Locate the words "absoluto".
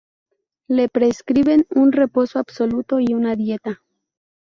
2.39-2.99